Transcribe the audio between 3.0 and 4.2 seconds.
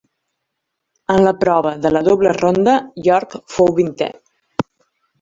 York fou vintè.